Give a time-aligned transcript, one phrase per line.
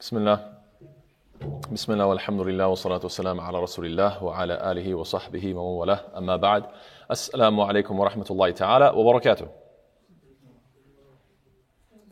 [0.00, 0.38] بسم الله
[1.72, 6.36] بسم الله والحمد لله والصلاة والسلام على رسول الله وعلى آله وصحبه ومن والاه أما
[6.36, 6.64] بعد
[7.10, 9.46] السلام عليكم ورحمة الله تعالى وبركاته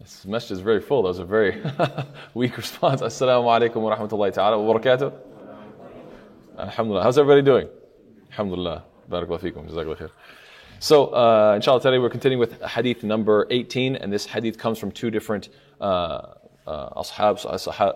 [0.01, 1.03] This message is very full.
[1.03, 1.63] That was a very
[2.35, 3.03] weak response.
[3.03, 5.13] Assalamu alaikum wa rahmatullahi ta'ala wa barakatuh.
[6.59, 7.05] Alhamdulillah.
[7.05, 7.69] How's everybody doing?
[8.33, 8.83] Alhamdulillah.
[9.09, 9.71] Barakallah fikum.
[9.71, 10.11] Jazakallah khair.
[10.81, 14.91] So, uh, inshallah, today we're continuing with hadith number 18, and this hadith comes from
[14.91, 15.51] two different
[15.81, 16.35] uh,
[16.67, 17.41] uh, ashab,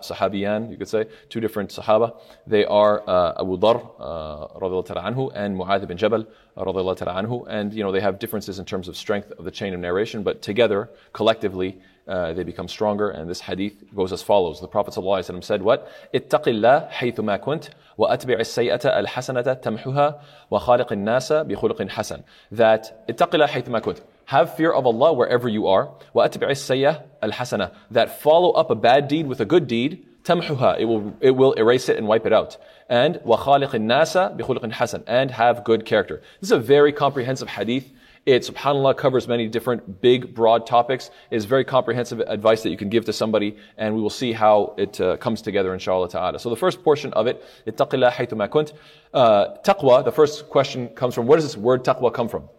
[0.03, 2.15] sahabiyan, you could say, two different sahaba.
[2.45, 6.25] They are uh, Abu Dhar, uh, anhu, and Mu'adh bin Jabal,
[6.57, 7.45] anhu.
[7.47, 10.23] And, you know, they have differences in terms of strength of the chain of narration,
[10.23, 13.09] but together, collectively, uh, they become stronger.
[13.09, 14.59] And this hadith goes as follows.
[14.61, 15.89] The Prophet ﷺ said, what?
[16.13, 20.21] اتق الله حيثما كنت وأتبع السيئة الحسنة تمحها
[20.51, 22.23] وخالق الناس بخلق حسن.
[22.51, 23.99] That اتق الله حيثما كنت.
[24.25, 25.93] Have fear of Allah wherever you are.
[26.13, 27.71] وأتبع السيئة الحسنة.
[27.91, 30.05] That follow up a bad deed with a good deed.
[30.23, 30.79] تمحها.
[30.79, 32.57] It will, it will erase it and wipe it out.
[32.89, 35.03] And وخالق الناس بخلق حسن.
[35.07, 36.21] And have good character.
[36.41, 37.93] This is a very comprehensive hadith.
[38.25, 41.09] It, subhanAllah, covers many different big, broad topics.
[41.31, 44.33] It is very comprehensive advice that you can give to somebody, and we will see
[44.33, 46.37] how it uh, comes together, inshallah ta'ala.
[46.37, 48.73] So the first portion of it, ittaqillah haythuma kunt.
[49.13, 52.49] Uh, taqwa, the first question comes from, where does this word taqwa come from?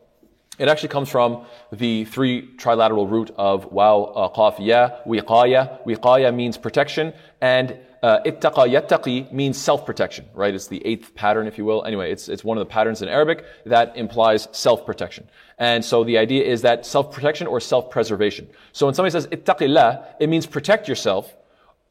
[0.59, 5.84] It actually comes from the three trilateral root of waw, uh, qaf, ya, wiqaya.
[5.84, 10.54] Wiqaya means protection, and uh, yattaqi means self-protection, right?
[10.54, 11.84] It's the eighth pattern, if you will.
[11.86, 15.28] Anyway, it's, it's one of the patterns in Arabic that implies self-protection.
[15.58, 18.50] And so the idea is that self-protection or self-preservation.
[18.73, 21.34] So when somebody says ittaqillah, it means protect yourself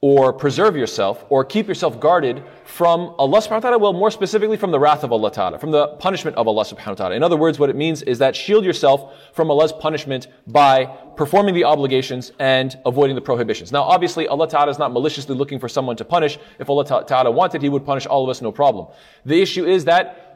[0.04, 4.56] or preserve yourself or keep yourself guarded from Allah subhanahu wa ta'ala, well, more specifically
[4.56, 7.14] from the wrath of Allah ta'ala, from the punishment of Allah subhanahu wa ta'ala.
[7.14, 10.86] In other words, what it means is that shield yourself from Allah's punishment by
[11.16, 13.70] performing the obligations and avoiding the prohibitions.
[13.70, 16.36] Now, obviously, Allah ta'ala is not maliciously looking for someone to punish.
[16.58, 18.88] If Allah ta'ala wanted, He would punish all of us, no problem.
[19.24, 20.28] The issue is that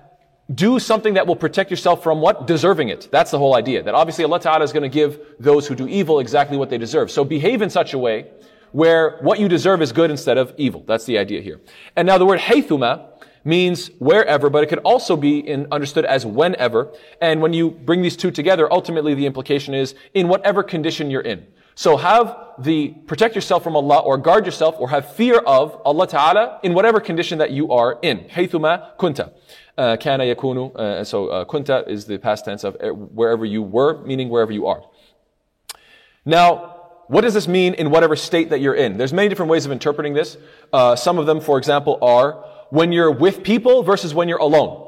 [0.55, 2.47] do something that will protect yourself from what?
[2.47, 3.09] Deserving it.
[3.11, 3.83] That's the whole idea.
[3.83, 6.79] That obviously Allah Ta'ala is going to give those who do evil exactly what they
[6.79, 7.11] deserve.
[7.11, 8.27] So behave in such a way
[8.73, 10.85] where what you deserve is good instead of evil.
[10.87, 11.61] That's the idea here.
[11.97, 13.09] And now the word haythuma
[13.45, 16.93] means wherever, but it could also be in, understood as whenever.
[17.21, 21.21] And when you bring these two together, ultimately the implication is in whatever condition you're
[21.21, 21.47] in.
[21.77, 26.07] So have the protect yourself from Allah or guard yourself or have fear of Allah
[26.09, 28.21] Ta'ala in whatever condition that you are in.
[28.31, 29.33] Haythuma kunta.
[29.77, 30.75] Uh, kana yakunu.
[30.75, 32.77] Uh, so uh, kunta is the past tense of
[33.13, 34.83] wherever you were, meaning wherever you are.
[36.25, 36.76] Now,
[37.09, 38.99] what does this mean in whatever state that you're in?
[38.99, 40.37] There's many different ways of interpreting this.
[40.73, 44.86] Uh, some of them, for example, are when you're with people versus when you're alone.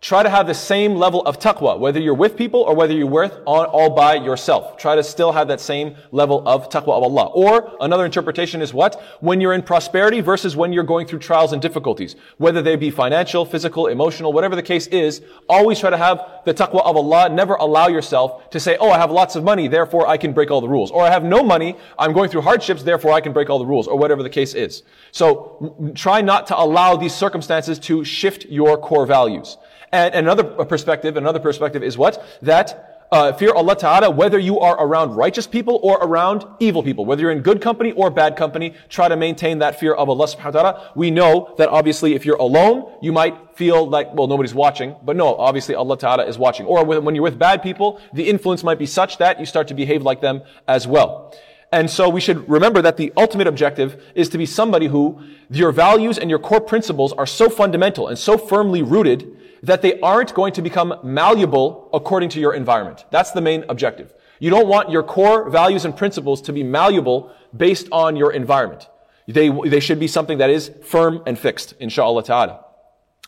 [0.00, 3.06] Try to have the same level of taqwa, whether you're with people or whether you're
[3.06, 4.78] with all, all by yourself.
[4.78, 7.26] Try to still have that same level of taqwa of Allah.
[7.26, 8.98] Or another interpretation is what?
[9.20, 12.16] When you're in prosperity versus when you're going through trials and difficulties.
[12.38, 16.54] Whether they be financial, physical, emotional, whatever the case is, always try to have the
[16.54, 17.28] taqwa of Allah.
[17.28, 20.50] Never allow yourself to say, oh, I have lots of money, therefore I can break
[20.50, 20.90] all the rules.
[20.90, 23.66] Or I have no money, I'm going through hardships, therefore I can break all the
[23.66, 23.86] rules.
[23.86, 24.82] Or whatever the case is.
[25.12, 29.58] So try not to allow these circumstances to shift your core values.
[29.92, 32.24] And another perspective, another perspective is what?
[32.42, 37.04] That uh, fear Allah Ta'ala, whether you are around righteous people or around evil people,
[37.04, 40.26] whether you're in good company or bad company, try to maintain that fear of Allah
[40.26, 40.92] Subhanahu wa Ta'ala.
[40.94, 45.16] We know that obviously if you're alone, you might feel like, well, nobody's watching, but
[45.16, 46.66] no, obviously Allah Ta'ala is watching.
[46.66, 49.74] Or when you're with bad people, the influence might be such that you start to
[49.74, 51.36] behave like them as well.
[51.72, 55.20] And so we should remember that the ultimate objective is to be somebody who
[55.50, 59.99] your values and your core principles are so fundamental and so firmly rooted that they
[59.99, 63.05] aren't going to become malleable according to your environment.
[63.11, 64.13] That's the main objective.
[64.39, 68.89] You don't want your core values and principles to be malleable based on your environment.
[69.27, 72.65] They, they should be something that is firm and fixed, inshallah ta'ala.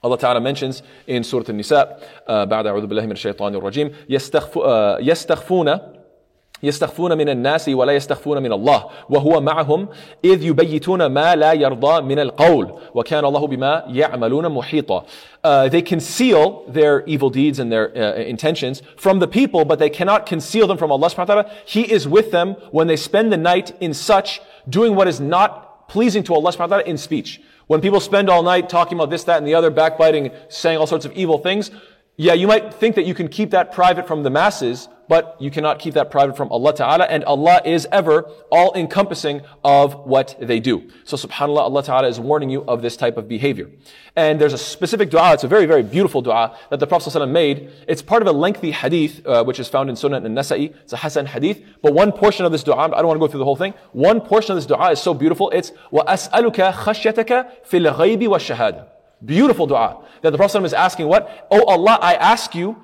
[0.03, 3.91] Allah Ta'ala mentions in Surah An-Nisa, uh, بعد أعوذ بالله من الشيطان الرجيم
[4.99, 5.79] يستخفون
[6.63, 9.87] يستخفون من الناس ولا يستخفون من الله وهو معهم
[10.25, 15.05] إذ يبيتون ما لا يرضى من القول وكان الله بما يعملون محيطا
[15.43, 19.89] uh, they conceal their evil deeds and their uh, intentions from the people, but they
[19.89, 21.51] cannot conceal them from Allah subhanahu wa ta'ala.
[21.65, 25.87] He is with them when they spend the night in such, doing what is not
[25.87, 27.41] pleasing to Allah subhanahu wa ta'ala in speech.
[27.67, 30.87] When people spend all night talking about this, that, and the other, backbiting, saying all
[30.87, 31.71] sorts of evil things,
[32.17, 35.50] yeah, you might think that you can keep that private from the masses, but you
[35.50, 40.34] cannot keep that private from Allah Ta'ala, and Allah is ever all encompassing of what
[40.40, 40.88] they do.
[41.04, 43.70] So subhanAllah, Allah Ta'ala is warning you of this type of behavior.
[44.16, 47.30] And there's a specific dua, it's a very, very beautiful dua that the Prophet ﷺ
[47.30, 47.70] made.
[47.86, 50.74] It's part of a lengthy hadith, uh, which is found in Sunan an-Nasa'i.
[50.76, 53.28] It's a Hasan hadith, but one portion of this dua, I don't want to go
[53.30, 57.50] through the whole thing, one portion of this dua is so beautiful, it's, وَأَسْأَلُكَ خَشْيَتَكَ
[57.68, 58.86] فِي الْغَيْبِ وَالشَّهَادَةِ
[59.24, 61.46] beautiful dua that the Prophet is asking what?
[61.48, 62.76] Oh Allah, I ask you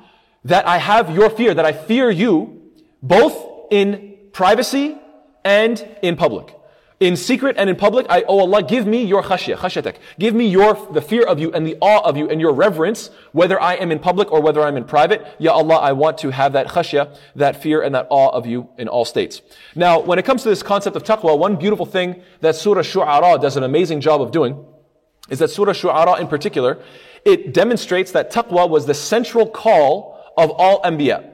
[0.44, 2.62] that I have your fear, that I fear you
[3.02, 4.96] both in privacy
[5.44, 6.54] and in public.
[7.00, 9.96] In secret and in public, I, oh Allah, give me your khashya, khashyatak.
[10.18, 13.10] Give me your, the fear of you and the awe of you and your reverence,
[13.30, 15.24] whether I am in public or whether I'm in private.
[15.38, 18.68] Ya Allah, I want to have that khashya, that fear and that awe of you
[18.78, 19.42] in all states.
[19.76, 23.40] Now, when it comes to this concept of taqwa, one beautiful thing that Surah Shu'ara
[23.40, 24.64] does an amazing job of doing
[25.30, 26.82] is that Surah Shu'ara in particular,
[27.24, 31.29] it demonstrates that taqwa was the central call of all anbiya.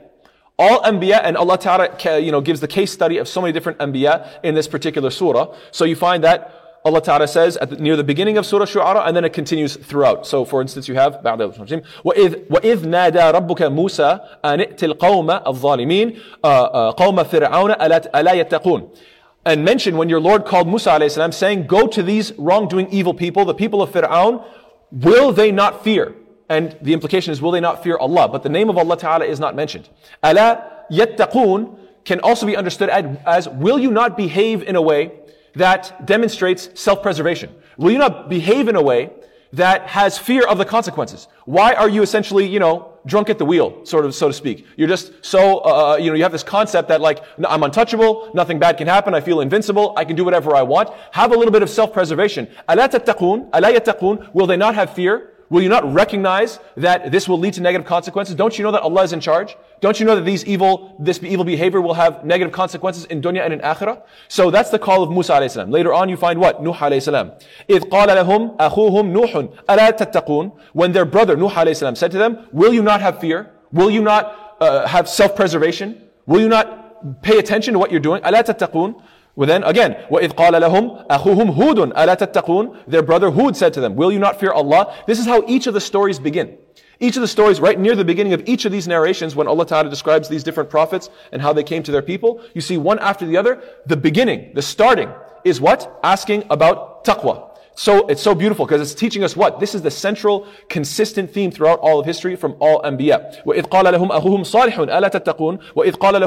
[0.57, 3.79] All anbiya and Allah Ta'ala you know, gives the case study of so many different
[3.79, 5.55] anbiya in this particular surah.
[5.71, 6.53] So you find that
[6.85, 9.75] Allah Ta'ala says at the, near the beginning of Surah Shu'ara and then it continues
[9.75, 10.25] throughout.
[10.25, 17.23] So for instance you have وَإِذْ, وَإِذْ نَادَى رَبُّكَ مُوسَى أَنِ ائْتِ الْقَوْمَ الظَّالِمِينَ قَوْمَ
[17.23, 18.97] فِرْعَوْنَ أَلَا يَتَّقُونَ
[19.45, 23.45] and mention when your Lord called Musa alayhi saying, go to these wrongdoing evil people,
[23.45, 24.43] the people of Fir'aun,
[24.91, 26.13] will they not fear?
[26.48, 28.28] And the implication is, will they not fear Allah?
[28.28, 29.88] But the name of Allah Ta'ala is not mentioned.
[30.22, 35.12] Ala yattaqoon can also be understood as, will you not behave in a way
[35.54, 37.54] that demonstrates self-preservation?
[37.78, 39.10] Will you not behave in a way
[39.54, 41.28] that has fear of the consequences?
[41.44, 44.66] Why are you essentially, you know, drunk at the wheel, sort of, so to speak?
[44.76, 48.30] You're just so, uh, uh you know, you have this concept that like, I'm untouchable,
[48.34, 50.90] nothing bad can happen, I feel invincible, I can do whatever I want.
[51.12, 52.48] Have a little bit of self-preservation.
[52.68, 55.33] Ala تَتَّقُونَ Ala يَتَّقُونَ Will they not have fear?
[55.53, 58.35] Will you not recognize that this will lead to negative consequences?
[58.35, 59.57] Don't you know that Allah is in charge?
[59.81, 63.41] Don't you know that these evil, this evil behavior will have negative consequences in dunya
[63.41, 64.03] and in akhirah?
[64.27, 65.71] So that's the call of Musa alayhi salam.
[65.71, 66.61] Later on you find what?
[66.61, 67.31] Nuh alayhi salam.
[67.67, 72.19] إِذْ قَالَ لَهُمْ أَخُوهُمْ نُوحٌ أَلَا تَتَّقُونَ When their brother Nuh alayhi salam said to
[72.19, 73.51] them, will you not have fear?
[73.71, 76.09] Will you not uh, have self-preservation?
[76.27, 78.21] Will you not pay attention to what you're doing?
[78.21, 79.01] أَلَا تَتَّقُونَ
[79.35, 83.79] well then again, وَإِذْ قَالَ لَهُمْ أَخُوهُمْ هُودٌ أَلَا تَتَّقُونَ Their brother Hud said to
[83.79, 84.93] them, Will you not fear Allah?
[85.07, 86.57] This is how each of the stories begin.
[86.99, 89.65] Each of the stories, right near the beginning of each of these narrations, when Allah
[89.65, 92.99] Ta'ala describes these different prophets and how they came to their people, you see one
[92.99, 95.09] after the other, the beginning, the starting,
[95.45, 95.99] is what?
[96.03, 97.52] Asking about taqwa.
[97.76, 99.58] So it's so beautiful because it's teaching us what?
[99.58, 103.84] This is the central, consistent theme throughout all of history from all Anbiya what قَالَ
[103.84, 105.60] لَهُمْ أَخُوهُمْ صَالِحٌ أَلَا تَتَّقُونَ?
[105.74, 106.20] وَإِذْ قَالَ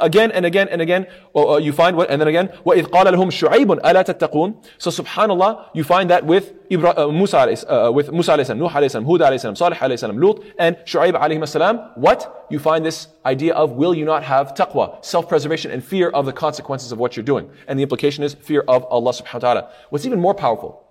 [0.00, 1.06] Again and again and again.
[1.34, 2.10] Oh, oh, you find what?
[2.10, 2.48] And then again.
[2.66, 7.90] وَإِذْ قَالَ لَهُمْ شُعَيْبٌ أَلَا So subhanAllah you find that with Ibra- uh, Musa, uh,
[7.92, 10.76] with Musa alayhi salam, Nuh alayhi salam, Hud alayhi salam, Salih alayhi salam, Lut, and
[10.86, 11.90] Shu'aib alayhi salam.
[11.94, 12.46] What?
[12.50, 16.32] You find this idea of will you not have taqwa, self-preservation and fear of the
[16.32, 17.50] consequences of what you're doing.
[17.68, 19.70] And the implication is fear of Allah subhanahu wa ta'ala.
[19.90, 20.84] What's even more powerful,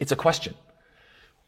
[0.00, 0.54] it's a question.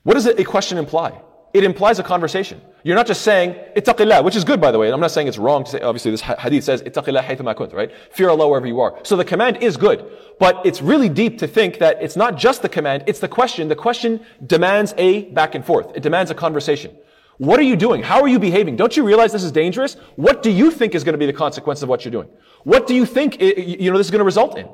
[0.03, 1.21] What does a question imply?
[1.53, 2.61] It implies a conversation.
[2.85, 4.93] You're not just saying, ittaqillah, which is good by the way.
[4.93, 7.91] I'm not saying it's wrong to say, obviously this hadith says, ittaqillah haythuma kunt, right?
[8.13, 8.99] Fear Allah wherever you are.
[9.03, 10.11] So the command is good.
[10.39, 13.69] But it's really deep to think that it's not just the command, it's the question.
[13.69, 15.97] The question demands a back and forth.
[15.97, 16.97] It demands a conversation.
[17.39, 18.03] What are you doing?
[18.03, 18.77] How are you behaving?
[18.77, 19.95] Don't you realize this is dangerous?
[20.17, 22.29] What do you think is going to be the consequence of what you're doing?
[22.65, 24.69] What do you think, you know, this is going to result in?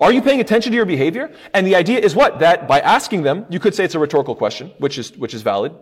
[0.00, 1.32] Are you paying attention to your behavior?
[1.54, 2.40] And the idea is what?
[2.40, 5.42] That by asking them, you could say it's a rhetorical question, which is, which is
[5.42, 5.72] valid.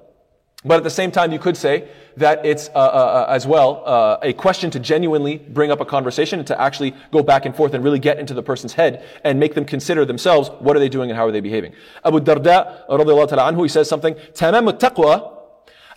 [0.65, 3.83] But at the same time, you could say that it's uh, uh, uh, as well
[3.85, 7.55] uh, a question to genuinely bring up a conversation and to actually go back and
[7.55, 10.79] forth and really get into the person's head and make them consider themselves what are
[10.79, 11.73] they doing and how are they behaving.
[12.03, 15.35] Abu Darda, radiallahu anhu, he says something, تمام التقوى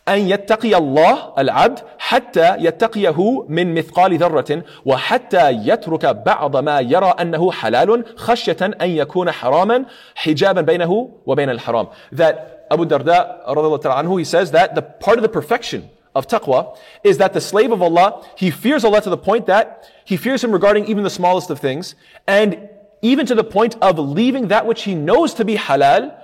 [0.08, 7.52] أن يتقي الله العبد حتى يتقيه من مثقال ذرة وحتى يترك بعض ما يرى أنه
[7.52, 9.84] حلال خشية أن يكون حراما
[10.14, 11.87] حجابا بينه وبين الحرام.
[12.12, 17.17] That Abu Darda, anhu, he says that the part of the perfection of taqwa is
[17.17, 20.51] that the slave of Allah, he fears Allah to the point that he fears Him
[20.51, 21.96] regarding even the smallest of things,
[22.27, 22.70] and
[23.01, 26.17] even to the point of leaving that which he knows to be halal,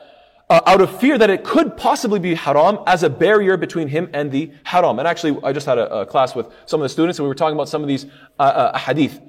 [0.50, 4.10] uh, out of fear that it could possibly be haram as a barrier between him
[4.14, 4.98] and the haram.
[4.98, 7.30] And actually, I just had a, a class with some of the students, and we
[7.30, 8.06] were talking about some of these
[8.40, 9.22] uh, uh, hadith,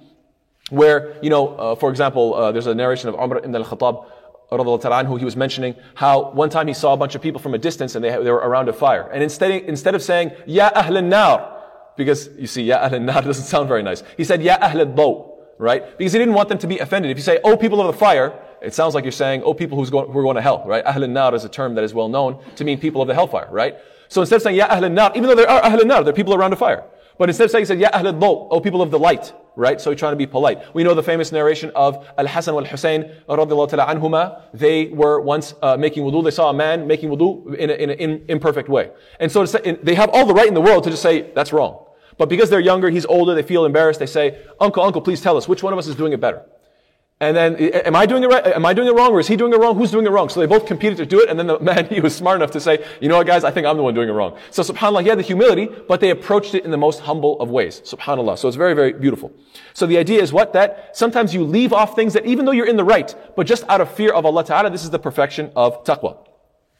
[0.70, 4.06] where, you know, uh, for example, uh, there's a narration of Umar ibn al-Khattab,
[4.50, 7.58] anhu, he was mentioning how one time he saw a bunch of people from a
[7.58, 9.08] distance and they, they were around a fire.
[9.12, 11.62] And instead, instead of saying, Ya Ahl nar,
[11.96, 14.02] because you see, Ya Ahl nar doesn't sound very nice.
[14.16, 15.96] He said, Ya Ahl daw, right?
[15.96, 17.10] Because he didn't want them to be offended.
[17.10, 19.78] If you say, Oh, people of the fire, it sounds like you're saying, Oh, people
[19.78, 20.84] who's going, who are going to hell, right?
[20.84, 23.48] Ahl nar is a term that is well known to mean people of the hellfire,
[23.50, 23.76] right?
[24.08, 26.16] So instead of saying, Ya Ahl nar, even though there are Ahl nar, there are
[26.16, 26.84] people around a fire.
[27.20, 29.78] But instead of saying, he said, Ya Ahl al O people of the light, right?
[29.78, 30.74] So he's trying to be polite.
[30.74, 34.44] We know the famous narration of Al-Hasan wal Hussein, radiallahu ta'ala anhuma.
[34.54, 36.24] They were once uh, making wudu.
[36.24, 38.92] They saw a man making wudu in an imperfect way.
[39.20, 41.52] And so say, they have all the right in the world to just say, that's
[41.52, 41.84] wrong.
[42.16, 44.00] But because they're younger, he's older, they feel embarrassed.
[44.00, 46.46] They say, Uncle, Uncle, please tell us, which one of us is doing it better?
[47.22, 48.46] And then, am I doing it right?
[48.46, 49.76] Am I doing it wrong or is he doing it wrong?
[49.76, 50.30] Who's doing it wrong?
[50.30, 51.28] So they both competed to do it.
[51.28, 53.50] And then the man, he was smart enough to say, you know what guys, I
[53.50, 54.38] think I'm the one doing it wrong.
[54.50, 57.50] So subhanAllah, he had the humility, but they approached it in the most humble of
[57.50, 57.82] ways.
[57.82, 58.38] SubhanAllah.
[58.38, 59.32] So it's very, very beautiful.
[59.74, 60.54] So the idea is what?
[60.54, 63.64] That sometimes you leave off things that even though you're in the right, but just
[63.68, 66.26] out of fear of Allah Ta'ala, this is the perfection of taqwa.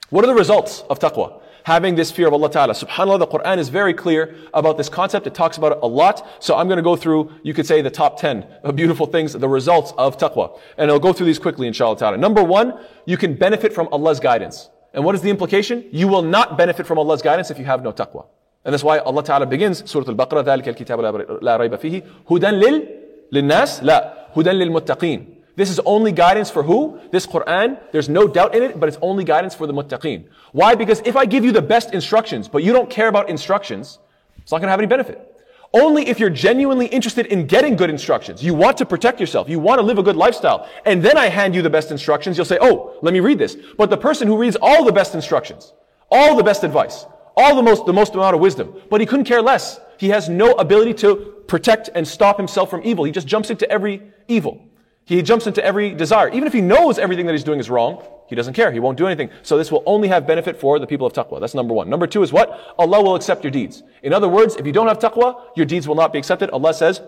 [0.09, 1.43] What are the results of taqwa?
[1.64, 2.74] having this fear of Allah Ta'ala.
[2.74, 5.26] SubhanAllah, the Quran is very clear about this concept.
[5.26, 6.28] It talks about it a lot.
[6.40, 9.50] So I'm going to go through, you could say, the top 10 beautiful things, the
[9.50, 10.60] results of taqwa.
[10.78, 12.18] And I'll go through these quickly, inshallah ta'ala.
[12.18, 14.70] Number one, you can benefit from Allah's guidance.
[14.94, 15.86] And what is the implication?
[15.92, 18.28] You will not benefit from Allah's guidance if you have no taqwa.
[18.64, 22.88] And that's why Allah Ta'ala begins Surah Al-Baqarah, ذَلِكَ الْكِتَابُ لَا رَيْبَ فِيهِ هُدًى لِلْ
[23.32, 27.01] لِلنَّاسِ لَا هُدًى لِلْمُتَّقِينَ this is only guidance for who?
[27.11, 30.27] This Quran, there's no doubt in it, but it's only guidance for the muttaqeen.
[30.53, 30.75] Why?
[30.75, 33.99] Because if I give you the best instructions, but you don't care about instructions,
[34.39, 35.27] it's not going to have any benefit.
[35.73, 38.43] Only if you're genuinely interested in getting good instructions.
[38.43, 39.49] You want to protect yourself.
[39.49, 40.69] You want to live a good lifestyle.
[40.85, 42.37] And then I hand you the best instructions.
[42.37, 43.57] You'll say, oh, let me read this.
[43.79, 45.73] But the person who reads all the best instructions,
[46.11, 49.27] all the best advice, all the most, the most amount of wisdom, but he couldn't
[49.27, 49.79] care less.
[49.99, 53.05] He has no ability to protect and stop himself from evil.
[53.05, 54.65] He just jumps into every evil.
[55.05, 56.29] He jumps into every desire.
[56.29, 58.71] Even if he knows everything that he's doing is wrong, he doesn't care.
[58.71, 59.29] He won't do anything.
[59.43, 61.41] So this will only have benefit for the people of taqwa.
[61.41, 61.91] That's number one.
[61.91, 62.75] Number two is what?
[62.79, 63.83] Allah will accept your deeds.
[64.05, 66.49] In other words, if you don't have taqwa, your deeds will not be accepted.
[66.51, 67.01] Allah says,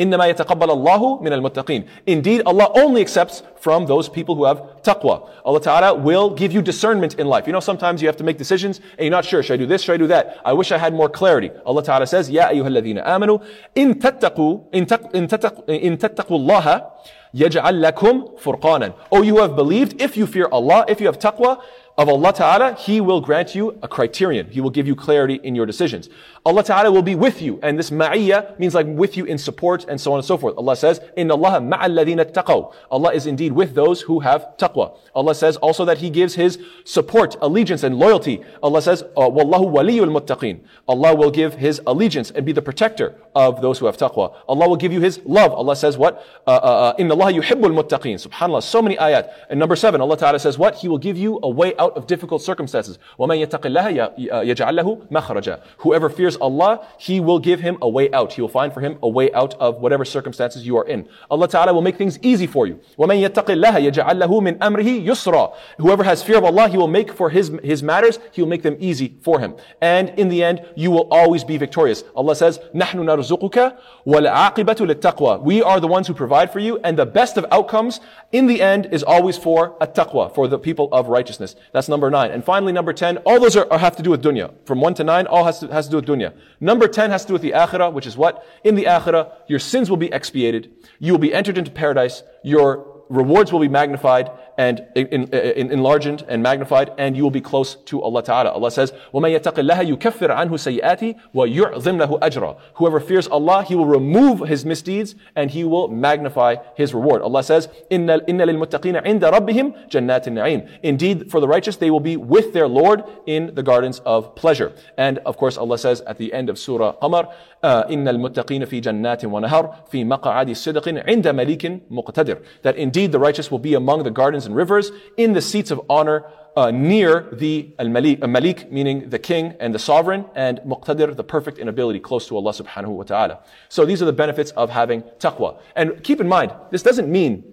[0.00, 1.84] إنما يتقبل الله من المتقين.
[2.06, 5.28] Indeed, Allah only accepts from those people who have taqwa.
[5.44, 7.46] Allah Ta'ala will give you discernment in life.
[7.46, 9.66] You know, sometimes you have to make decisions and you're not sure, should I do
[9.66, 10.38] this, should I do that?
[10.46, 11.50] I wish I had more clarity.
[11.66, 13.38] Allah Ta'ala says, يا أيها الذين آمنوا
[13.76, 16.86] إن تتقوا إن تتقوا إن تتقوا الله
[17.34, 18.94] يجعل لكم فرقانا.
[19.10, 21.60] Oh, you have believed, if you fear Allah, if you have taqwa,
[21.97, 24.47] of Allah Ta'ala, He will grant you a criterion.
[24.51, 26.09] He will give you clarity in your decisions.
[26.45, 27.59] Allah Ta'ala will be with you.
[27.63, 30.55] And this ma'iyya means like with you in support and so on and so forth.
[30.57, 32.71] Allah says, In Allah ma'alladhina taqaw.
[32.91, 34.95] Allah is indeed with those who have taqwa.
[35.15, 38.43] Allah says also that He gives His support, allegiance and loyalty.
[38.61, 40.59] Allah says, uh, Wallahu waliyul muttaqeen.
[40.87, 44.35] Allah will give His allegiance and be the protector of those who have taqwa.
[44.47, 45.51] Allah will give you His love.
[45.51, 46.23] Allah says what?
[46.45, 48.23] Uh, uh in Allah yuhibbul muttaqin.
[48.23, 49.31] Subhanallah, so many ayat.
[49.49, 50.75] And number seven, Allah Ta'ala says what?
[50.75, 52.98] He will give you a way out out of difficult circumstances.
[53.18, 58.10] وَمَنْ يَتَقِ اللَّهَ يَجْعَلْ لَهُ مَخْرَجًا Whoever fears Allah, He will give him a way
[58.12, 58.32] out.
[58.32, 61.08] He will find for him a way out of whatever circumstances you are in.
[61.30, 62.80] Allah Ta'ala will make things easy for you.
[62.98, 66.88] وَمَنْ يَتَقِ اللَّهَ يَجْعَلْ لَهُ مِنْ أَمْرِهِ يُسْرًا Whoever has fear of Allah, He will
[66.88, 69.54] make for his, his matters, He will make them easy for him.
[69.80, 72.04] And in the end, you will always be victorious.
[72.16, 76.98] Allah says, نَحْنُ نَرْزُقُكَ وَالْعَاقِبَةُ لِلتَّقْوَى We are the ones who provide for you, and
[76.98, 78.00] the best of outcomes
[78.32, 81.56] in the end is always for a taqwa, for the people of righteousness.
[81.77, 82.31] That's number nine.
[82.31, 84.51] And finally, number 10, all those are, are, have to do with dunya.
[84.65, 86.35] From one to nine, all has to, has to do with dunya.
[86.59, 88.43] Number 10 has to do with the akhirah, which is what?
[88.63, 90.73] In the akhirah, your sins will be expiated.
[90.97, 92.23] You will be entered into paradise.
[92.43, 97.40] Your rewards will be magnified and in, in, enlarged and magnified, and you will be
[97.40, 98.50] close to Allah Ta'ala.
[98.50, 103.74] Allah says, وَمَن يَتَقِ اللَّهَ يُكَفِّرْ عَنْهُ سَيِّئَاتِ وَيُعْظِمْ لَهُ أَجْرًا Whoever fears Allah, He
[103.74, 107.22] will remove his misdeeds and He will magnify His reward.
[107.22, 112.00] Allah says, إِنَّ, إِنَّ لِلْمُتَّقِينَ عِنْدَ رَبِّهِمْ جَنَّاتِ النَّعِيمِ Indeed, for the righteous, they will
[112.00, 114.72] be with their Lord in the gardens of pleasure.
[114.98, 117.32] And of course, Allah says at the end of Surah Qamar,
[117.64, 123.51] إِنَّ الْمُتَّقِينَ فِي جَنَّاتٍ وَنَهَرٍ فِي مَقْعَدِ صِدْقٍ عِنْدَ مَلِيكٍ مُقْتَدِرٍ That indeed the righteous
[123.51, 126.25] will be among the gardens and rivers in the seats of honor
[126.55, 131.23] uh, near the al-malik, uh, malik, meaning the king and the sovereign, and muqtadir, the
[131.23, 133.39] perfect in ability, close to Allah subhanahu wa ta'ala.
[133.69, 135.59] So these are the benefits of having taqwa.
[135.75, 137.43] And keep in mind, this doesn't mean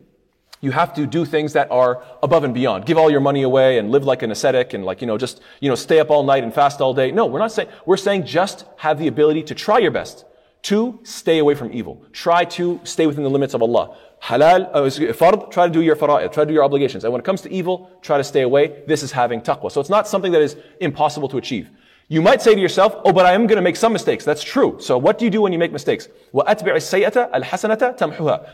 [0.63, 2.87] you have to do things that are above and beyond.
[2.87, 5.43] Give all your money away and live like an ascetic and like, you know, just,
[5.61, 7.11] you know, stay up all night and fast all day.
[7.11, 10.25] No, we're not saying, we're saying just have the ability to try your best
[10.63, 12.03] to stay away from evil.
[12.13, 13.99] Try to stay within the limits of Allah.
[14.25, 17.05] Halal, uh, fard, try to do your fara'id, try to do your obligations.
[17.05, 18.83] And when it comes to evil, try to stay away.
[18.87, 19.71] This is having taqwa.
[19.71, 21.71] So it's not something that is impossible to achieve.
[22.09, 24.25] You might say to yourself, oh, but I am going to make some mistakes.
[24.25, 24.79] That's true.
[24.81, 26.09] So what do you do when you make mistakes?
[26.33, 26.45] The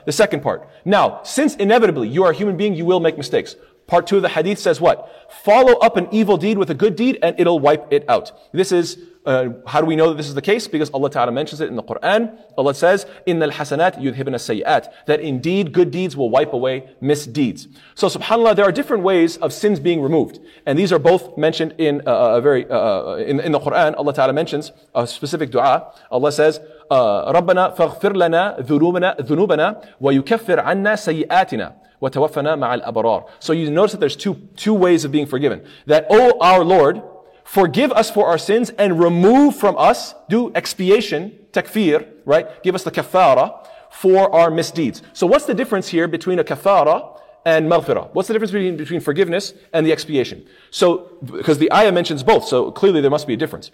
[0.09, 0.69] second part.
[0.85, 3.55] Now, since inevitably you are a human being, you will make mistakes.
[3.87, 5.09] Part two of the hadith says what?
[5.45, 8.33] Follow up an evil deed with a good deed and it'll wipe it out.
[8.53, 10.68] This is uh, how do we know that this is the case?
[10.68, 12.38] Because Allah Ta'ala mentions it in the Quran.
[12.58, 17.68] Allah says, إِنَّ الْحَسَنَاتِ يُذْهِبْنَ السَّيِّئَاتِ That indeed good deeds will wipe away misdeeds.
[17.96, 20.40] So subhanAllah, there are different ways of sins being removed.
[20.68, 23.96] And these are both mentioned in uh, a very, uh, uh, in, in the Quran.
[23.98, 25.92] Allah Ta'ala mentions a specific dua.
[26.12, 26.60] Allah says,
[26.92, 33.25] ربنا فاغفر لنا ذنوبنا ذنوبنا ويكفر عنا سيئاتنا وتوفنا مع الأبرار.
[33.40, 35.64] So you notice that there's two, two ways of being forgiven.
[35.88, 37.02] That, oh our Lord,
[37.50, 42.62] forgive us for our sins and remove from us, do expiation, takfir, right?
[42.62, 45.02] Give us the kafara for our misdeeds.
[45.14, 48.14] So what's the difference here between a kafara and maghfirah?
[48.14, 50.47] What's the difference between, between forgiveness and the expiation?
[50.71, 53.73] So, because the ayah mentions both, so clearly there must be a difference.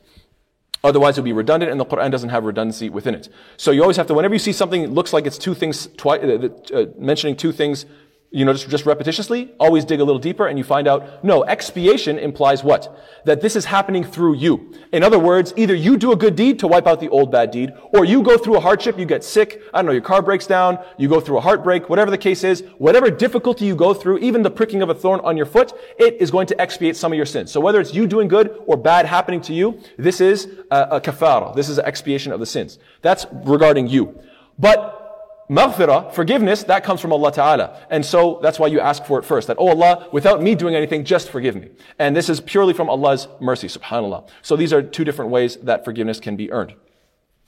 [0.82, 3.28] Otherwise, it would be redundant, and the Quran doesn't have redundancy within it.
[3.58, 6.18] So you always have to, whenever you see something looks like it's two things, twi-
[6.18, 7.84] uh, uh, mentioning two things
[8.30, 11.44] you know, just, just repetitiously, always dig a little deeper and you find out, no,
[11.44, 12.98] expiation implies what?
[13.24, 14.74] That this is happening through you.
[14.92, 17.50] In other words, either you do a good deed to wipe out the old bad
[17.50, 20.22] deed, or you go through a hardship, you get sick, I don't know, your car
[20.22, 23.94] breaks down, you go through a heartbreak, whatever the case is, whatever difficulty you go
[23.94, 26.96] through, even the pricking of a thorn on your foot, it is going to expiate
[26.96, 27.50] some of your sins.
[27.50, 31.52] So whether it's you doing good or bad happening to you, this is a, a.
[31.54, 32.78] This is an expiation of the sins.
[33.00, 34.20] That's regarding you.
[34.58, 35.05] But
[35.48, 37.86] Maghfirah, forgiveness, that comes from Allah Ta'ala.
[37.88, 39.46] And so that's why you ask for it first.
[39.46, 41.70] That, oh Allah, without me doing anything, just forgive me.
[42.00, 44.28] And this is purely from Allah's mercy, subhanAllah.
[44.42, 46.74] So these are two different ways that forgiveness can be earned.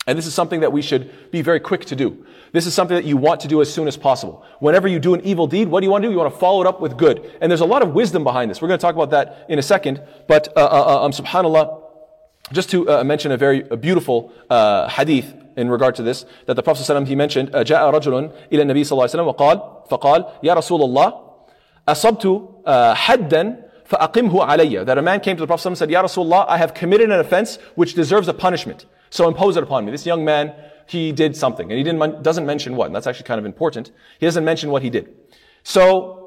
[0.07, 2.25] And this is something that we should be very quick to do.
[2.53, 4.45] This is something that you want to do as soon as possible.
[4.61, 6.13] Whenever you do an evil deed, what do you want to do?
[6.13, 7.31] You want to follow it up with good.
[7.43, 8.63] And there's a lot of wisdom behind this.
[8.63, 10.03] We're going to talk about that in a second.
[10.27, 11.83] But, uh, uh, uh um, subhanAllah,
[12.53, 16.56] just to uh, mention a very a beautiful uh, hadith in regard to this that
[16.56, 20.26] the Prophet ﷺ, he mentioned جاء رجل إلى النبي صلى الله عليه وسلم وقال فقال
[20.44, 21.14] يا رسول الله
[21.88, 22.50] أصبت
[22.94, 26.46] حدا فأقمه علي that a man came to the Prophet ﷺ and said Ya Rasulullah
[26.48, 30.06] I have committed an offense which deserves a punishment so impose it upon me this
[30.06, 30.54] young man
[30.86, 33.92] he did something and he didn't, doesn't mention what and that's actually kind of important
[34.20, 35.14] he doesn't mention what he did
[35.64, 36.20] so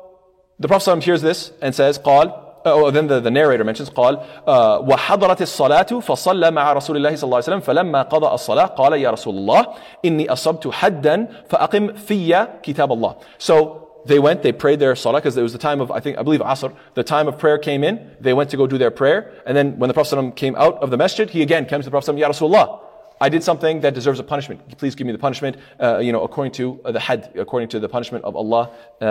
[0.59, 4.21] the Prophet ﷺ hears this and says قال oh, then the, the narrator mentions قال
[4.47, 8.93] uh, وحضرت الصلاة فصلى مع رسول الله صلى الله عليه وسلم فلما قضى الصلاة قال
[8.93, 9.67] يا رسول الله
[10.05, 15.37] إني أصبت حدا فأقم في كتاب الله so they went, they prayed their salah because
[15.37, 16.73] it was the time of, I think, I believe Asr.
[16.95, 18.13] The time of prayer came in.
[18.21, 19.33] They went to go do their prayer.
[19.45, 21.91] And then when the Prophet came out of the masjid, he again came to the
[21.91, 22.81] Prophet, Ya Rasulullah,
[23.21, 24.79] I did something that deserves a punishment.
[24.79, 27.89] Please give me the punishment, uh, you know, according to the had, according to the
[27.89, 29.05] punishment of Allah uh,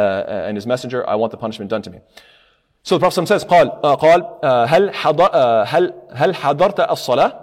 [0.48, 1.08] and His Messenger.
[1.10, 2.00] I want the punishment done to me.
[2.84, 7.41] So the Prophet says, قال, uh, قال uh, هل, حضر, uh, هل, هل حضرت الصلاة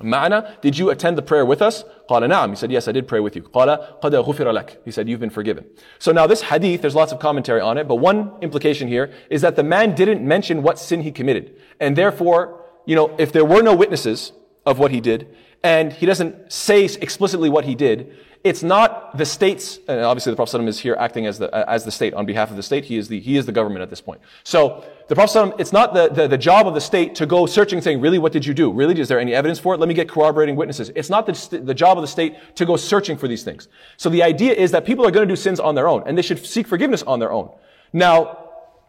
[0.00, 0.60] معنا?
[0.62, 1.84] Did you attend the prayer with us?
[2.08, 2.50] قال نعم.
[2.50, 3.42] He said, yes, I did pray with you.
[3.42, 4.76] قال قد غفر لك.
[4.84, 5.64] He said, you've been forgiven.
[5.98, 9.42] So now this hadith, there's lots of commentary on it, but one implication here is
[9.42, 11.56] that the man didn't mention what sin he committed.
[11.80, 14.32] And therefore, you know, if there were no witnesses
[14.64, 19.25] of what he did, and he doesn't say explicitly what he did, it's not the
[19.25, 22.51] state's, and obviously the Prophet is here acting as the, as the state, on behalf
[22.51, 22.85] of the state.
[22.85, 24.21] He is the, he is the government at this point.
[24.43, 27.81] So, the Prophet it's not the, the, the, job of the state to go searching
[27.81, 28.71] saying, really, what did you do?
[28.71, 29.79] Really, is there any evidence for it?
[29.79, 30.91] Let me get corroborating witnesses.
[30.95, 33.67] It's not the, the job of the state to go searching for these things.
[33.97, 36.15] So the idea is that people are going to do sins on their own, and
[36.15, 37.49] they should seek forgiveness on their own.
[37.93, 38.44] Now,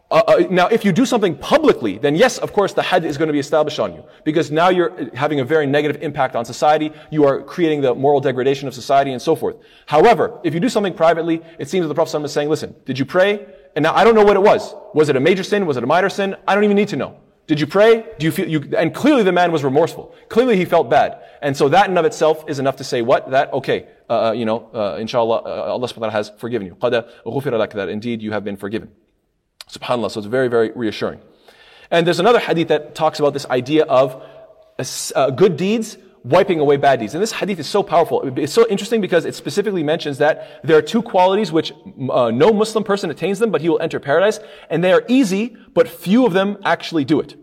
[0.09, 3.17] uh, uh, now, if you do something publicly, then yes, of course, the had is
[3.17, 4.05] going to be established on you.
[4.23, 6.93] Because now you're having a very negative impact on society.
[7.11, 9.57] You are creating the moral degradation of society and so forth.
[9.85, 12.97] However, if you do something privately, it seems that the Prophet is saying, listen, did
[12.97, 13.45] you pray?
[13.75, 14.73] And now I don't know what it was.
[14.93, 15.65] Was it a major sin?
[15.65, 16.37] Was it a minor sin?
[16.47, 17.19] I don't even need to know.
[17.45, 18.05] Did you pray?
[18.17, 20.15] Do you feel, you, and clearly the man was remorseful.
[20.29, 21.21] Clearly he felt bad.
[21.41, 23.29] And so that in of itself is enough to say what?
[23.31, 26.67] That, okay, uh, uh you know, uh, inshallah, uh, Allah subhanahu wa ta'ala has forgiven
[26.67, 26.75] you.
[26.75, 28.91] Qada, That indeed you have been forgiven.
[29.70, 30.10] SubhanAllah.
[30.10, 31.20] So it's very, very reassuring.
[31.90, 34.22] And there's another hadith that talks about this idea of
[35.14, 37.14] uh, good deeds wiping away bad deeds.
[37.14, 38.22] And this hadith is so powerful.
[38.38, 41.72] It's so interesting because it specifically mentions that there are two qualities which
[42.10, 44.38] uh, no Muslim person attains them, but he will enter paradise.
[44.70, 47.34] And they are easy, but few of them actually do it.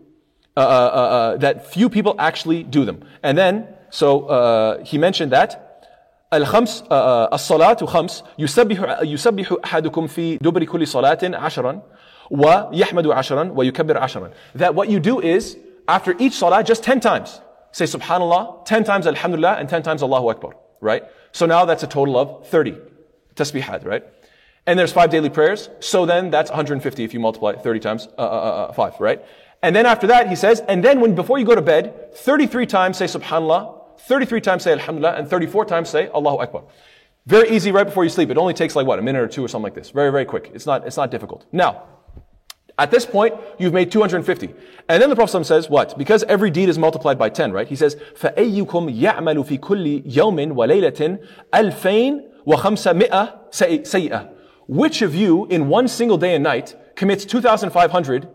[0.55, 3.03] Uh, uh, uh, uh that few people actually do them.
[3.21, 5.65] And then, so he mentioned that
[6.33, 6.83] الخمس
[7.33, 11.81] الصلاة خمس يسبح يسبح أحدكم في دبر كل صلاة عشرا
[12.30, 14.32] Wa yahmadu asharan, wa yukabbir asharan.
[14.54, 15.56] That what you do is,
[15.88, 17.40] after each salah, just 10 times.
[17.72, 21.04] Say subhanallah, 10 times alhamdulillah, and 10 times Allahu Akbar, right?
[21.32, 22.76] So now that's a total of 30
[23.34, 24.04] tasbihat, right?
[24.66, 25.68] And there's five daily prayers.
[25.80, 29.24] So then that's 150 if you multiply 30 times uh, uh, uh, uh, five, right?
[29.62, 32.66] And then after that, he says, and then when before you go to bed, 33
[32.66, 36.64] times say subhanallah, 33 times say alhamdulillah, and 34 times say Allahu Akbar.
[37.26, 38.30] Very easy right before you sleep.
[38.30, 39.90] It only takes like what, a minute or two or something like this.
[39.90, 40.50] Very, very quick.
[40.54, 41.46] It's not, it's not difficult.
[41.52, 41.84] Now,
[42.79, 44.53] At this point, you've made 250.
[44.87, 45.97] And then the Prophet says, what?
[45.97, 47.67] Because every deed is multiplied by 10, right?
[47.67, 51.19] He says, فَأَيُّكُمْ يَعْمَلُ فِي كُلِّ يَوْمٍ وَلَيْلَةٍ
[51.53, 54.33] أَلْفَيْن وَخَمْسَمِئَةٍ سَيِّئَةٍ
[54.67, 58.29] Which of you, in one single day and night, commits 2,500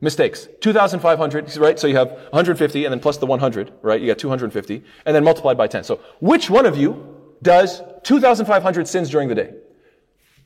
[0.00, 0.48] mistakes?
[0.60, 1.76] 2,500, right?
[1.76, 4.00] So you have 150 and then plus the 100, right?
[4.00, 5.82] You got 250 and then multiplied by 10.
[5.82, 9.54] So which one of you does 2,500 sins during the day?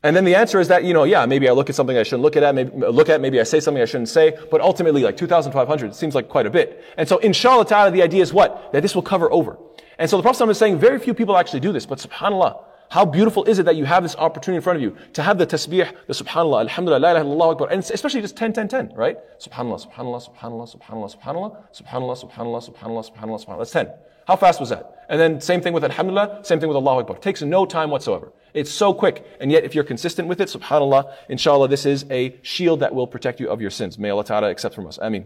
[0.04, 2.04] And then the answer is that, you know, yeah, maybe I look at something I
[2.04, 5.02] shouldn't look at, maybe, look at, maybe I say something I shouldn't say, but ultimately
[5.02, 6.84] like 2,500 seems like quite a bit.
[6.98, 8.72] And so inshallah ta'ala, the idea is what?
[8.74, 9.58] That this will cover over.
[9.98, 13.04] And so the Prophet is saying very few people actually do this, but subhanAllah, how
[13.04, 15.48] beautiful is it that you have this opportunity in front of you to have the
[15.48, 19.18] tasbih, the subhanallah, alhamdulillah, la ilaha illallah, akbar, and especially just 10, 10, 10, right?
[19.40, 23.58] Subhanallah, subhanallah, subhanallah, subhanallah, subhanallah, subhanallah, subhanallah, subhanallah, subhanallah, subhanallah.
[23.58, 23.90] That's 10.
[24.28, 25.06] How fast was that?
[25.08, 27.16] And then same thing with alhamdulillah, same thing with Allahu Akbar.
[27.16, 28.34] It takes no time whatsoever.
[28.54, 29.26] It's so quick.
[29.40, 33.08] And yet if you're consistent with it, subhanallah, inshallah, this is a shield that will
[33.08, 33.98] protect you of your sins.
[33.98, 35.00] May Allah ta'ala accept from us.
[35.02, 35.26] Ameen.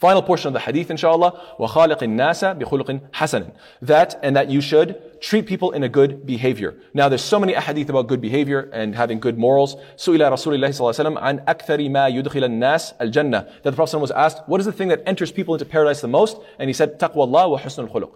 [0.00, 5.20] Final portion of the hadith, inshallah, وَخَالِقِ النَّاسَ بِخُلُقٍ حَسَنٍ That, and that you should
[5.22, 6.74] treat people in a good behavior.
[6.92, 9.76] Now, there's so many hadith about good behavior and having good morals.
[9.96, 13.48] سُئِلَ رَسُولِ اللَّهِ صلى الله عليه وسلم عن أكثر ما يدخل الناس الجنة.
[13.62, 16.08] That the Prophet was asked, what is the thing that enters people into paradise the
[16.08, 16.36] most?
[16.58, 18.10] And he said, تقوى الله وحسن الخلق.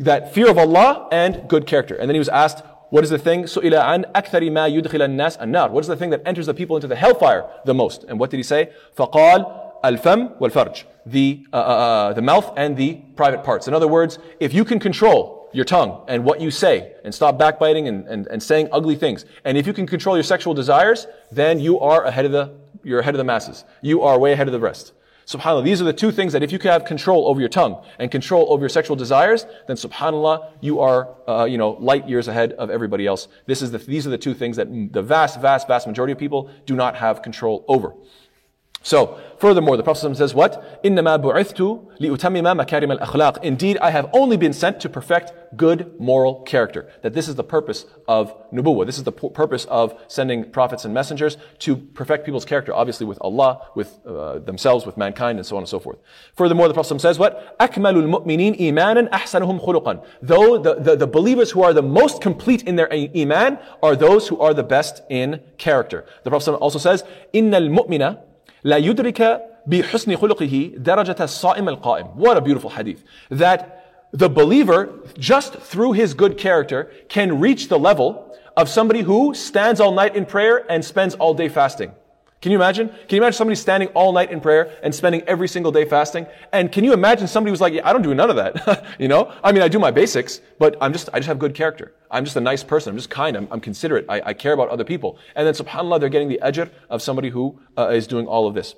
[0.00, 1.94] That fear of Allah and good character.
[1.94, 3.44] And then he was asked, what is the thing?
[3.44, 5.70] سُئِلَ عن أكثر ما يدخل الناس النار.
[5.70, 8.04] What is the thing that enters the people into the hellfire the most?
[8.04, 8.68] And what did he say?
[8.98, 13.67] فقال al-fam wal-farj, the, uh, uh, uh, the mouth and the private parts.
[13.67, 17.37] In other words, if you can control your tongue and what you say and stop
[17.37, 21.07] backbiting and, and, and saying ugly things, and if you can control your sexual desires,
[21.31, 23.63] then you are ahead of the, you're ahead of the masses.
[23.81, 24.93] You are way ahead of the rest.
[25.25, 27.83] SubhanAllah, these are the two things that if you can have control over your tongue
[27.99, 32.29] and control over your sexual desires, then SubhanAllah, you are, uh, you know, light years
[32.29, 33.27] ahead of everybody else.
[33.45, 36.17] This is the, these are the two things that the vast, vast, vast majority of
[36.17, 37.93] people do not have control over.
[38.86, 40.82] So, furthermore, the Prophet says what?
[40.82, 46.42] إِنَّمَا بُعِثْتُ لِأُتَمِّمَ مَكَارِمَ الْأَخْلَاقِ Indeed, I have only been sent to perfect good moral
[46.42, 46.90] character.
[47.02, 48.84] That this is the purpose of nubuwwah.
[48.84, 53.18] This is the purpose of sending prophets and messengers to perfect people's character, obviously with
[53.20, 55.98] Allah, with uh, themselves, with mankind, and so on and so forth.
[56.34, 57.56] Furthermore, the Prophet says what?
[57.60, 62.64] أَكْمَلُ الْمُؤْمِنِينَ إِيمَانًا أَحْسَنُهُمْ خُلُقًا Though the, the, the believers who are the most complete
[62.64, 66.04] in their iman are those who are the best in character.
[66.24, 68.18] The Prophet also says, إِنَّ الْمُؤْمِنَ
[68.66, 72.16] لا يدرك بحسن خلقه درجة الصائم القائم.
[72.16, 73.02] What a beautiful hadith.
[73.30, 73.82] That
[74.12, 79.80] the believer, just through his good character, can reach the level of somebody who stands
[79.80, 81.92] all night in prayer and spends all day fasting.
[82.39, 82.89] Can you imagine?
[82.89, 86.27] Can you imagine somebody standing all night in prayer and spending every single day fasting?
[86.51, 88.85] And can you imagine somebody who's like, yeah, I don't do none of that.
[88.99, 89.33] you know?
[89.43, 91.93] I mean, I do my basics, but I'm just, I just have good character.
[92.11, 92.91] I'm just a nice person.
[92.91, 93.35] I'm just kind.
[93.35, 94.05] I'm, I'm considerate.
[94.07, 95.17] I, I, care about other people.
[95.35, 98.53] And then subhanAllah, they're getting the ajr of somebody who uh, is doing all of
[98.53, 98.75] this.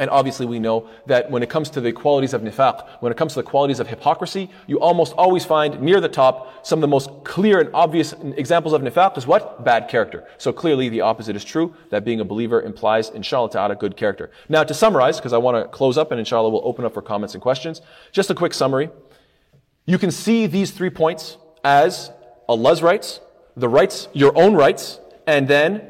[0.00, 3.16] And obviously we know that when it comes to the qualities of nifaq, when it
[3.16, 6.80] comes to the qualities of hypocrisy, you almost always find near the top some of
[6.80, 9.64] the most clear and obvious examples of nifaq is what?
[9.64, 10.26] Bad character.
[10.36, 14.32] So clearly the opposite is true, that being a believer implies, inshallah ta'ala, good character.
[14.48, 17.02] Now to summarize, because I want to close up and inshallah we'll open up for
[17.02, 17.80] comments and questions,
[18.10, 18.90] just a quick summary.
[19.86, 22.10] You can see these three points as
[22.48, 23.20] Allah's rights,
[23.56, 25.86] the rights, your own rights, and then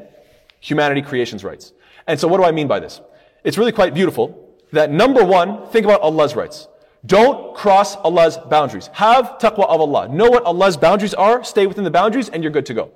[0.59, 1.73] humanity creation's rights.
[2.05, 3.01] And so what do I mean by this?
[3.45, 6.67] It's really quite beautiful that number one, think about Allah's rights.
[7.05, 8.89] Don't cross Allah's boundaries.
[8.93, 10.09] Have taqwa of Allah.
[10.09, 12.91] Know what Allah's boundaries are, stay within the boundaries, and you're good to go.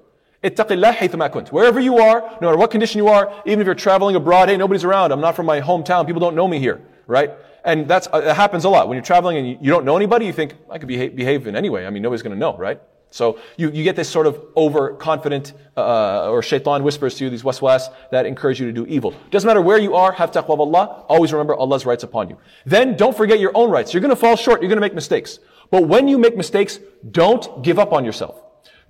[1.52, 4.58] Wherever you are, no matter what condition you are, even if you're traveling abroad, hey,
[4.58, 7.32] nobody's around, I'm not from my hometown, people don't know me here, right?
[7.64, 8.88] And that's, uh, that happens a lot.
[8.88, 11.46] When you're traveling and you, you don't know anybody, you think, I could behave, behave
[11.46, 11.86] in any way.
[11.86, 12.82] I mean, nobody's gonna know, right?
[13.12, 17.42] So you, you get this sort of overconfident, uh, or shaitan whispers to you, these
[17.42, 19.14] waswas that encourage you to do evil.
[19.32, 22.38] Doesn't matter where you are, have taqwa of Allah, always remember Allah's rights upon you.
[22.66, 23.94] Then don't forget your own rights.
[23.94, 25.40] You're gonna fall short, you're gonna make mistakes.
[25.72, 26.80] But when you make mistakes,
[27.12, 28.42] don't give up on yourself.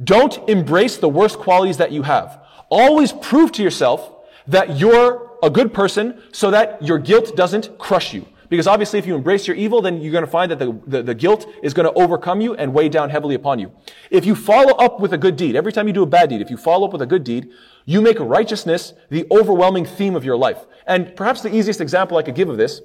[0.03, 2.41] Don't embrace the worst qualities that you have.
[2.69, 4.15] Always prove to yourself
[4.47, 8.25] that you're a good person so that your guilt doesn't crush you.
[8.49, 11.03] Because obviously if you embrace your evil, then you're going to find that the, the,
[11.03, 13.71] the, guilt is going to overcome you and weigh down heavily upon you.
[14.09, 16.41] If you follow up with a good deed, every time you do a bad deed,
[16.41, 17.49] if you follow up with a good deed,
[17.85, 20.65] you make righteousness the overwhelming theme of your life.
[20.87, 22.81] And perhaps the easiest example I could give of this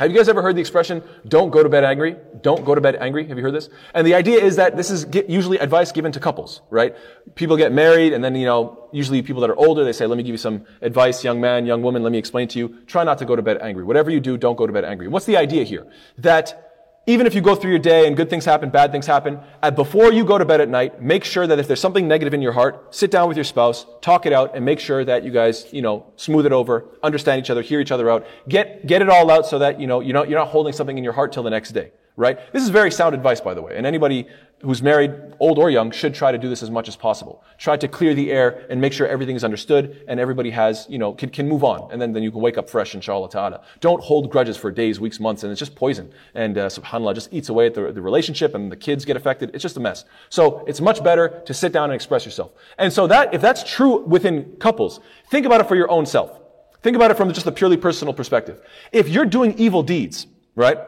[0.00, 2.16] have you guys ever heard the expression, don't go to bed angry?
[2.40, 3.28] Don't go to bed angry.
[3.28, 3.68] Have you heard this?
[3.92, 6.96] And the idea is that this is usually advice given to couples, right?
[7.34, 10.16] People get married and then, you know, usually people that are older, they say, let
[10.16, 12.78] me give you some advice, young man, young woman, let me explain to you.
[12.86, 13.84] Try not to go to bed angry.
[13.84, 15.06] Whatever you do, don't go to bed angry.
[15.06, 15.86] What's the idea here?
[16.16, 16.69] That
[17.06, 19.40] even if you go through your day and good things happen, bad things happen,
[19.74, 22.42] before you go to bed at night, make sure that if there's something negative in
[22.42, 25.30] your heart, sit down with your spouse, talk it out, and make sure that you
[25.30, 29.02] guys, you know, smooth it over, understand each other, hear each other out, get, get
[29.02, 31.14] it all out so that, you know, you're not, you're not holding something in your
[31.14, 32.52] heart till the next day right?
[32.52, 33.76] This is very sound advice, by the way.
[33.76, 34.28] And anybody
[34.62, 37.42] who's married, old or young, should try to do this as much as possible.
[37.56, 40.98] Try to clear the air and make sure everything is understood and everybody has, you
[40.98, 41.90] know, can, can move on.
[41.90, 43.62] And then, then you can wake up fresh, inshallah ta'ala.
[43.80, 46.12] Don't hold grudges for days, weeks, months, and it's just poison.
[46.34, 49.50] And uh, subhanAllah just eats away at the, the relationship and the kids get affected.
[49.54, 50.04] It's just a mess.
[50.28, 52.52] So it's much better to sit down and express yourself.
[52.76, 56.38] And so that, if that's true within couples, think about it for your own self.
[56.82, 58.60] Think about it from just a purely personal perspective.
[58.92, 60.78] If you're doing evil deeds, right?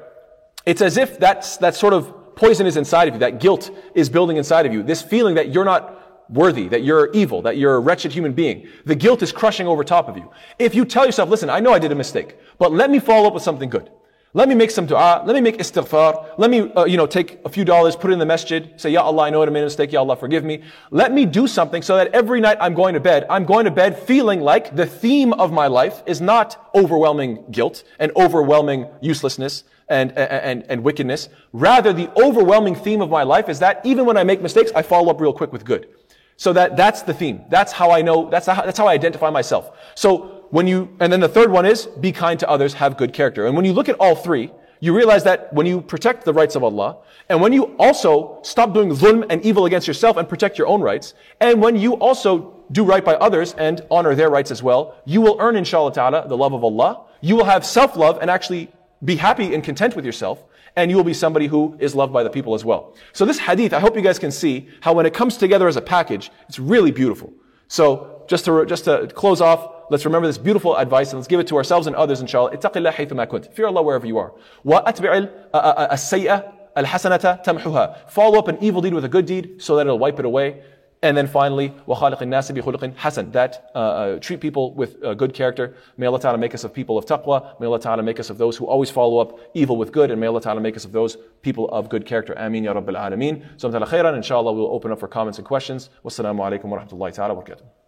[0.65, 4.09] It's as if that's, that sort of poison is inside of you, that guilt is
[4.09, 7.75] building inside of you, this feeling that you're not worthy, that you're evil, that you're
[7.75, 8.67] a wretched human being.
[8.87, 10.31] The guilt is crushing over top of you.
[10.59, 13.27] If you tell yourself, listen, I know I did a mistake, but let me follow
[13.27, 13.91] up with something good.
[14.35, 15.23] Let me make some dua.
[15.27, 16.39] Let me make istighfar.
[16.39, 18.89] Let me, uh, you know, take a few dollars, put it in the masjid, say,
[18.89, 19.93] Ya Allah, I know I made a mistake.
[19.93, 20.63] Ya Allah, forgive me.
[20.91, 23.71] Let me do something so that every night I'm going to bed, I'm going to
[23.71, 29.65] bed feeling like the theme of my life is not overwhelming guilt and overwhelming uselessness
[29.93, 31.29] and, and, and wickedness.
[31.53, 34.83] Rather, the overwhelming theme of my life is that even when I make mistakes, I
[34.83, 35.89] follow up real quick with good.
[36.37, 37.43] So that, that's the theme.
[37.51, 39.79] That's how I know, that's how, that's how I identify myself.
[39.95, 43.13] So when you, and then the third one is be kind to others, have good
[43.13, 43.47] character.
[43.47, 44.51] And when you look at all three,
[44.81, 46.97] you realize that when you protect the rights of Allah,
[47.29, 50.81] and when you also stop doing zulm and evil against yourself and protect your own
[50.81, 54.97] rights, and when you also do right by others and honor their rights as well,
[55.05, 57.05] you will earn, inshallah ta'ala, the love of Allah.
[57.21, 58.73] You will have self-love and actually
[59.04, 60.44] be happy and content with yourself,
[60.76, 62.96] and you will be somebody who is loved by the people as well.
[63.14, 65.76] So this hadith, I hope you guys can see how when it comes together as
[65.76, 67.34] a package, it's really beautiful.
[67.68, 71.40] So just to, just to close off, Let's remember this beautiful advice and let's give
[71.40, 72.52] it to ourselves and others, inshallah.
[72.52, 73.54] اتق الله حيثما كنت.
[73.54, 74.34] Fear Allah wherever you are.
[74.66, 78.10] وأتبع السيئة الحسنة تمحها.
[78.10, 80.62] Follow up an evil deed with a good deed so that it'll wipe it away.
[81.04, 85.34] And then finally, وَخَالِقِ النَّاسِ بِخُلُقٍ حَسَنٍ That uh, uh, treat people with uh, good
[85.34, 85.76] character.
[85.96, 87.60] May Allah Ta'ala make us of people of taqwa.
[87.60, 90.10] May Allah Ta'ala make us of those who always follow up evil with good.
[90.10, 92.34] And may Allah Ta'ala make us of those people of good character.
[92.34, 93.44] Ameen Ya Rabbil Alameen.
[93.58, 94.16] So, khairan.
[94.16, 95.90] Inshallah, we'll open up for comments and questions.
[96.04, 97.81] Wassalamu alaikum wa rahmatullahi ta'ala wa barakatuh.